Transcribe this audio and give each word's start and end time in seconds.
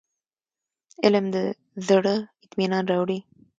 علم 1.03 1.25
د 1.33 1.37
زړه 1.87 2.15
اطمينان 2.45 2.83
راوړي. 2.91 3.19